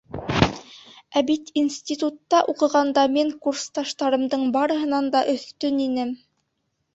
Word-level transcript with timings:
Ә 1.19 1.21
бит 1.27 1.51
институтта 1.61 2.39
уҡығанда 2.53 3.03
мин 3.17 3.29
курсташтарымдың 3.45 4.47
барыһынан 4.57 5.13
да 5.19 5.23
өҫтөн 5.37 5.79
инем! 5.87 6.17